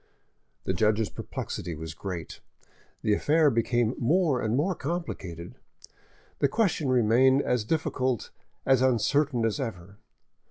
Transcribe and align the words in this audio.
The 0.63 0.73
judge's 0.73 1.09
perplexity 1.11 1.75
was 1.75 1.93
great: 1.93 2.39
the 3.03 3.13
affair 3.13 3.51
became 3.51 3.93
more 3.99 4.41
and 4.41 4.55
more 4.57 4.73
complicated, 4.73 5.53
the 6.39 6.47
question 6.47 6.89
remained 6.89 7.43
as 7.43 7.63
difficult, 7.63 8.31
as 8.65 8.81
uncertain 8.81 9.45
as 9.45 9.59
ever. 9.59 9.99